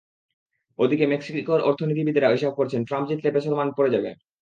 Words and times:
ওদিকে 0.79 1.05
মেক্সিকোর 1.07 1.59
অর্থনীতিবিদেরা 1.61 2.29
হিসাব 2.29 2.53
করছেন, 2.55 2.81
ট্রাম্প 2.85 3.05
জিতলে 3.09 3.29
পেসোর 3.33 3.55
মান 3.55 3.69
পড়ে 3.77 3.93
যাবে। 3.95 4.09